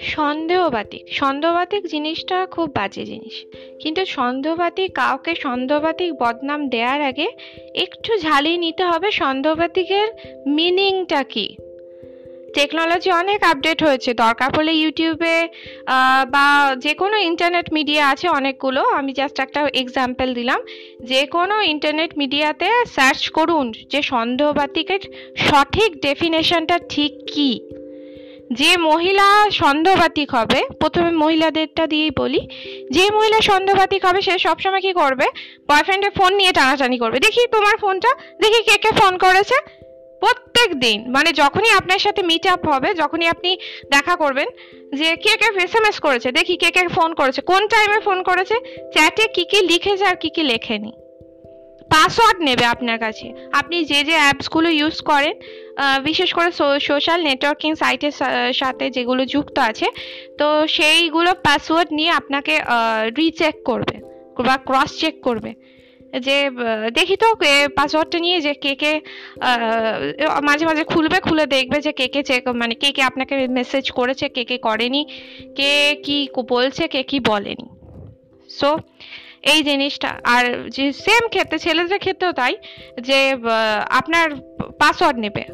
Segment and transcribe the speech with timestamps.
[0.00, 3.44] সন্দেহবাতিক। সন্দেহবাতিক জিনিসটা খুব বাজে জিনিস।
[3.82, 7.28] কিন্তু সন্দেহবাতিক, কাউকে সন্দেহবাতিক বদনাম দেওয়ার আগে
[7.74, 10.08] একটু ঝালিয়ে নিতে হবে সন্দেহবাতিকের
[10.46, 11.56] মিনিংটা কি?
[12.54, 15.36] টেকনোলজি অনেক আপডেট হয়েছে। দরকার পড়লে ইউটিউবে
[16.34, 16.46] বা
[16.84, 20.60] যে কোনো ইন্টারনেট মিডিয়া আছে অনেকগুলো। আমি জাস্ট একটা এক্সাম্পল দিলাম।
[21.10, 25.02] যে কোনো ইন্টারনেট মিডিয়াতে সার্চ করুন যে সন্দেহবাতিকের
[25.36, 27.50] সঠিক ডেফিনেশনটা ঠিক কী।
[28.52, 32.40] যে মহিলা সন্দেহবাতিক হবে, প্রথমে মহিলাদেরটা দিয়েই বলি।
[32.96, 35.26] যে মহিলা সন্দেহবাতিক হবে, সে সবসময় কি করবে?
[35.70, 38.10] বয়ফ্রেন্ডের ফোন নিয়ে টানাটানি করবে। দেখি তোমার ফোনটা
[38.42, 39.56] দেখি কে কে ফোন করেছে।
[40.22, 43.50] প্রত্যেক দিন মানে যখনই আপনার সাথে মিট আপ হবে, যখনই আপনি
[43.94, 44.48] দেখা করবেন,
[44.98, 48.18] যে কে কে এস এম এস করেছে, দেখি কে কে ফোন করেছে, কোন টাইমে ফোন
[48.28, 48.56] করেছে
[48.94, 50.92] চ্যাটে কি কি লিখেছে আর কি কি লেখেনি।
[51.92, 53.26] পাসওয়ার্ড নেবে আপনার কাছে।
[53.60, 55.34] আপনি যে যে অ্যাপসগুলো ইউজ করেন
[56.08, 56.48] বিশেষ করে
[56.88, 58.14] সোশ্যাল নেটওয়ার্কিং সাইটের
[58.60, 59.86] সাথে যেগুলো যুক্ত আছে,
[60.38, 62.54] তো সেইগুলো পাসওয়ার্ড নিয়ে আপনাকে
[63.18, 63.96] রিচেক করবে,
[64.46, 65.50] বা ক্রস চেক করবে।
[66.26, 66.36] যে
[66.98, 67.28] দেখি তো
[67.78, 68.92] পাসওয়ার্ডটা নিয়ে যে কে কে
[70.48, 74.26] মাঝে মাঝে খুলবে, খুলে দেখবে যে কে কে চেক মানে কে কে আপনাকে মেসেজ করেছে,
[74.28, 75.02] কে কে করেনি,
[75.58, 75.70] কে
[76.06, 76.18] কি
[76.54, 77.66] বলছে, কে কি বলেনি।
[78.48, 78.70] সো
[79.52, 80.44] এই জিনিসটা, আর
[80.76, 82.54] যে সেম ক্ষেত্রে, ছেলেদের ক্ষেত্রেও তাই,
[83.08, 83.18] যে
[84.00, 84.26] আপনার
[84.80, 85.44] পাসওয়ার্ড নেবে।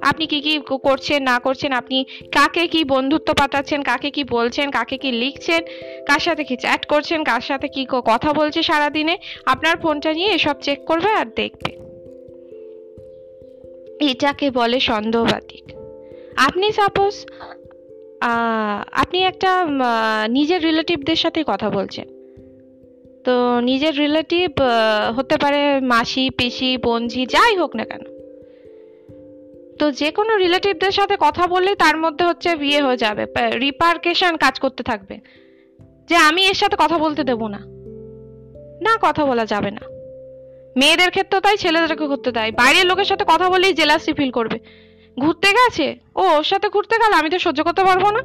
[0.00, 0.54] আপনি কি কি
[0.88, 1.98] করছেন, না করছেন, আপনি
[2.36, 5.62] কাকে কি বন্ধুত্ব পাঠাচ্ছেন, কাকে কি বলছেন, কাকে কি লিখছেন,
[6.08, 10.30] কার সাথে কি চ্যাট করছেন, কার সাথে কি কথা বলছে সারা দিনে আপনার ফোনটা নিয়ে
[10.38, 11.70] এসব চেক করবে আর দেখবে।
[14.10, 15.64] এটাকে বলে সন্দেহবাতিক
[16.36, 17.14] আপনি সাপোজ
[19.02, 19.50] আপনি একটা
[20.28, 22.06] নিজের রিলেটিভদের সাথে কথা বলছেন।
[23.24, 24.50] তো নিজের রিলেটিভ
[25.16, 28.02] হতে পারে মাসি, পিসি, বোনঝি, যাই হোক না কেন
[29.80, 33.26] তো যে কোনো রিলেটিভদের সাথে কথা বললেই তার মধ্যে হচ্ছে বিয়ে হয়ে যাবে
[33.58, 35.18] রিপার্কেশন কাজ করতে থাকবে।
[36.08, 37.58] যে আমি এর সাথে কথা বলতে দেব না।
[38.82, 39.80] না, কথা বলা যাবে না।
[40.76, 44.58] মেয়েদের ক্ষেত্রেও তাই ছেলেদেরকে ঘুরতে দেয় বাইরের লোকের সাথে কথা বলেই জেলাসি ফিল করবে।
[45.18, 45.96] ঘুরতে গেছে?
[46.16, 48.20] ও, ওর সাথে ঘুরতে গেল আমি তো সহ্য করতে পারব না।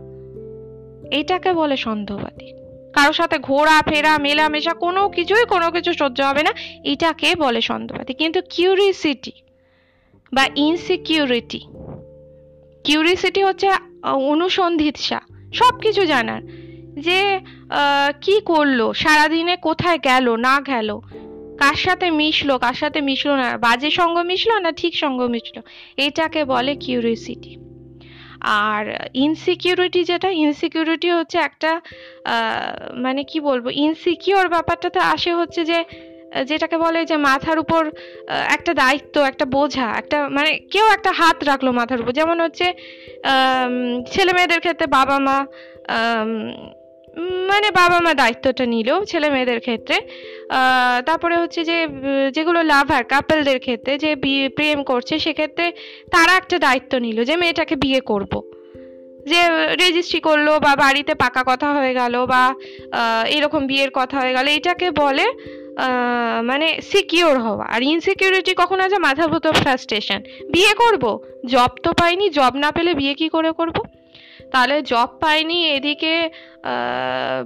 [1.16, 2.54] এইটাকে বলে সন্দেহবাদী
[2.94, 6.52] কারোর সাথে ঘোরা, ফেরা, মেলামেশা কোনো কিছুই কোনো কিছু সহ্য হবে না।
[6.84, 9.32] এটাকে বলে সন্দেহবাদী কিন্তু কিউরিসিটি
[10.36, 11.62] বা ইনসিকিউরিটি
[12.86, 13.68] কিউরিসিটি হচ্ছে
[14.32, 15.20] অনুসন্ধিৎসা।
[15.60, 16.42] সব কিছু জানার।
[17.06, 17.20] যে
[18.22, 18.80] কি করল?
[19.02, 20.28] সারাদিনে কোথায় গেল?
[20.48, 20.90] না গেল?
[21.62, 22.54] কার সাথে মিশলো?
[22.64, 23.48] কার সাথে মিশলো না?
[23.58, 25.62] বাজে সঙ্গ মিশলো না ঠিক সঙ্গ মিশলো?
[26.06, 27.52] এটাকে বলে কিউরিসিটি
[28.42, 28.84] আর
[29.26, 31.72] ইনসিকিউরিটি যেটা ইনসিকিউরিটি হচ্ছে একটা
[33.04, 33.66] মানে কি বলব?
[33.86, 35.80] ইনসিকিওর ব্যাপারটা তো আসে হচ্ছে যে
[36.50, 37.82] যেটাকে বলে যে মাথার উপর
[38.56, 42.68] একটা দায়িত্ব, একটা বোঝা, একটা মানে কেউ একটা হাত রাখল মাথার উপর যেমন হচ্ছে
[44.14, 45.38] ছেলে মেয়েদের ক্ষেত্রে বাবা মা
[47.50, 49.98] মানে বাবা মা দায়িত্বটা নিল ছেলে মেয়েদের ক্ষেত্রে
[51.08, 51.78] তারপরে হচ্ছে যে
[52.36, 55.66] যেগুলো লাভার কাপেলদের ক্ষেত্রে যে বিয়ে, প্রেম করছে, সেক্ষেত্রে
[56.14, 58.34] তারা একটা দায়িত্ব নিল যে মেয়েটাকে বিয়ে করব।
[59.32, 59.42] যে
[59.84, 62.44] রেজিস্ট্রি করল বা বাড়িতে পাকা কথা হয়ে গেল বা
[63.36, 65.26] এরকম বিয়ের কথা হয়ে গেল, এটাকে বলে
[66.50, 68.98] মানে সিকিওর হওয়া। আর ইনসিকিউরিটি কখন আছে?
[69.06, 70.20] মাথার ভূত ফ্রাস্ট্রেশন
[70.54, 71.04] বিয়ে করব?
[71.54, 73.78] জব তো পাইনি জব না পেলে বিয়ে কি করে করব?
[74.52, 76.14] তাহলে জব পাইনি, এদিকে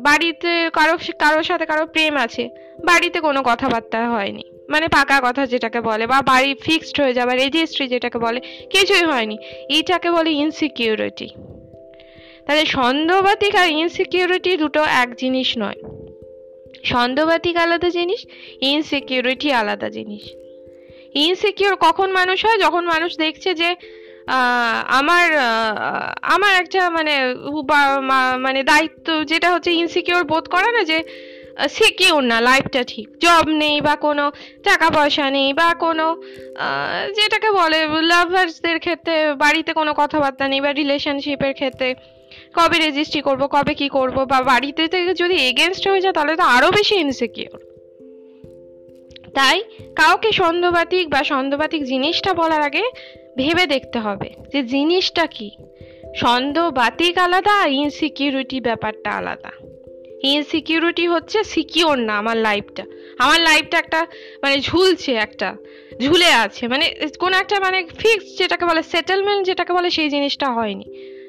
[0.08, 2.44] বাড়িতে কারও, কারোর সাথে কারও প্রেম আছে,
[2.90, 7.86] বাড়িতে কোনো কথাবার্তা হয়নি। মানে পাকা কথা যেটাকে বলে, বা বাড়ি ফিক্সড হয়ে যাবে রেজিস্ট্রি
[7.94, 8.40] যেটাকে বলে,
[8.74, 9.38] কিছুই হয়নি।
[9.76, 11.28] এইটাকে বলে ইনসিকিউরিটি
[12.46, 15.80] তাহলে সন্দেহবাতিক আর ইনসিকিউরিটি দুটো এক জিনিস নয়।
[16.84, 18.26] সন্দেহবাতিক আলাদা জিনিস
[18.62, 20.24] ইনসিকিউরিটি আলাদা জিনিস।
[21.16, 22.58] ইনসিকিউর কখন মানুষ হয়?
[22.58, 23.76] যখন মানুষ দেখছে যে
[24.88, 25.28] আমার
[26.22, 27.14] আমার একটা মানে
[28.40, 31.04] মানে দায়িত্ব যেটা হচ্ছে ইনসিকিউর বোধ করে না যে
[31.70, 34.32] সিকিউর না লাইফটা ঠিক। জব নেই বা কোনো,
[34.64, 36.22] টাকা পয়সা নেই বা কোনো
[37.16, 41.96] যেটাকে বলে লাভার্সদের ক্ষেত্রে, বাড়িতে কোনো কথাবার্তা নেই বা রিলেশনশিপের ক্ষেত্রে
[42.54, 46.44] কবে রেজিস্ট্রি করব, কবে কি করব বা বাড়িতে থেকে যদি এগেনস্ট হয়ে যায় তাহলে তো
[46.44, 47.60] আরও বেশি ইনসিকিউর
[49.34, 49.64] তাই
[49.96, 52.84] কাউকে সন্দেহবাতিক বা সন্দেহবাতিক জিনিসটা বলার আগে
[53.38, 55.52] ভেবে দেখতে হবে যে জিনিসটা কি।
[56.16, 59.52] সন্দেহবাতিক আলাদা আর ইনসিকিউরিটি ব্যাপারটা আলাদা।
[60.24, 62.84] ইনসিকিউরিটি হচ্ছে সিকিওর না আমার লাইফটা
[63.20, 64.08] আমার লাইফটা একটা
[64.44, 65.56] মানে ঝুলছে একটা,
[66.02, 70.86] ঝুলে আছে। মানে কোনো একটা মানে ফিক্সড যেটাকে বলে সেটেলমেন্ট যেটাকে বলে সেই জিনিসটা হয়নি।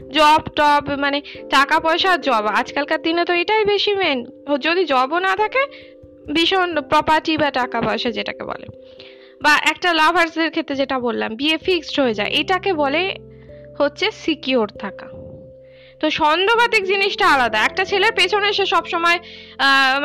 [0.09, 1.21] জব টব মানে
[1.51, 4.27] টাকা পয়সা জব আজকালকার দিনে তো এটাই বেশি মেন
[4.61, 5.91] যদি জবও না থাকে,
[6.35, 8.67] ভীষণ প্রপার্টি বা টাকা পয়সা যেটাকে বলে।
[9.43, 13.17] বা একটা লাভার্সের ক্ষেত্রে যেটা বললাম, বিয়ে ফিক্সড হয়ে যায়। এটাকে বলে
[13.79, 15.07] হচ্ছে সিকিওর থাকা।
[16.01, 19.19] তো সন্দেহবাতিক জিনিসটা আলাদা। একটা ছেলের পেছনে সে সবসময়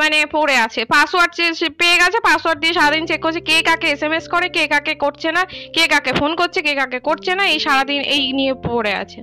[0.00, 4.02] মানে পড়ে আছে। পাসওয়ার্ড সে পেয়ে গেছে পাসওয়ার্ড দিয়ে সারাদিন চেক করছে, কে কাকে এস
[4.06, 5.42] এম এস করে, কে কাকে করছে না,
[5.76, 9.20] কে কাকে ফোন করছে, কে কাকে করছে না, এই সারাদিন এই নিয়ে পড়ে আছে।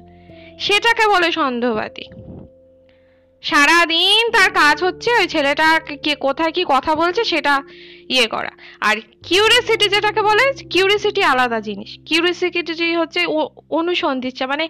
[0.66, 2.06] সেটাকে বলে সন্দেহবাদী
[3.44, 5.68] সারাদিন তার কাজ হচ্ছে ওই ছেলেটা
[6.06, 7.54] কে কোথায় কি কথা বলছে সেটা
[8.16, 8.54] ইয়ে করা।
[8.88, 8.96] আর
[9.28, 10.44] কিউরিয়াসিটি যেটাকে বলে
[10.74, 13.22] কিউরিয়াসিটি আলাদা জিনিস। কিউরিয়াসিটি হচ্ছে
[13.80, 14.66] অনুসন্ধিচ্ছা মানে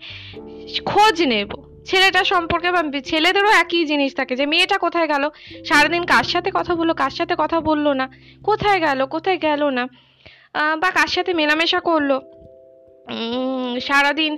[0.90, 1.52] খোঁজ নেব।
[1.90, 2.70] ছেলেটা সম্পর্কে
[3.12, 5.24] ছেলেদেরও একই জিনিস থাকে যে মেয়েটা কোথায় গেল?
[5.70, 8.06] সারাদিন কার সাথে কথা বলল, কার সাথে কথা বলল না?
[8.48, 9.84] কোথায় গেল কোথায় গেল না?
[10.82, 12.12] বা কার সাথে মেলামেশা করল?
[13.88, 14.34] সারাদিন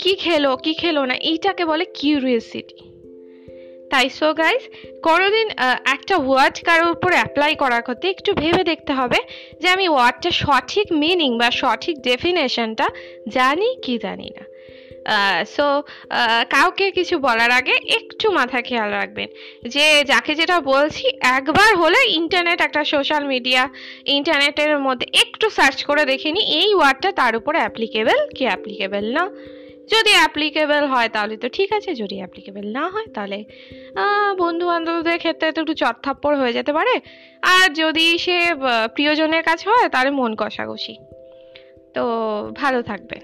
[0.00, 1.14] কি খেলো কি খেলো না?
[1.30, 2.78] এইটাকে বলে কিউরিয়াসিটি
[3.92, 4.62] তাই সো গাইজ
[5.06, 5.46] কোনোদিন
[5.94, 9.18] একটা ওয়ার্ড কারোর উপর অ্যাপ্লাই করার ক্ষেত্রে একটু ভেবে দেখতে হবে
[9.60, 12.86] যে আমি ওয়ার্ডটা সঠিক মিনিং বা সঠিক ডেফিনেশনটা
[13.36, 14.44] জানি কি জানি না।
[15.54, 15.66] সো
[16.54, 19.28] কাউকে কিছু বলার আগে একটু মাথা খেয়াল রাখবেন
[19.74, 21.04] যে যাকে যেটা বলছি,
[21.38, 23.62] একবার হলে ইন্টারনেট একটা সোশ্যাল মিডিয়া
[24.18, 29.24] ইন্টারনেটের মধ্যে একটু সার্চ করে দেখে নি এই ওয়ার্ডটা তার উপর অ্যাপ্লিকেবল কি অ্যাপ্লিকেবল না।
[29.92, 33.38] যদি অ্যাপ্লিকেবল হয় তাহলে তো ঠিক আছে, যদি অ্যাপ্লিকেবল না হয় তাহলে
[34.42, 36.94] বন্ধু বান্ধবদের ক্ষেত্রে তো একটু চটথাপ্পড় হয়ে যেতে পারে।
[37.56, 38.36] আর যদি সে
[38.94, 40.94] প্রিয়জনের কাছে হয় তাহলে মন কষাকষি।
[41.94, 42.04] তো
[42.60, 43.22] ভালো থাকবেন।